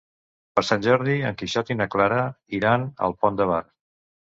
Per 0.59 0.63
Sant 0.69 0.81
Jordi 0.87 1.19
en 1.31 1.37
Quixot 1.43 1.71
i 1.75 1.79
na 1.83 1.89
Clara 1.99 2.19
iran 2.63 2.91
al 3.09 3.19
Pont 3.23 3.43
de 3.43 3.53
Bar. 3.57 3.67